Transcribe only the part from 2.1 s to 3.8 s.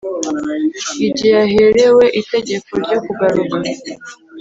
itegeko ryo kugaruka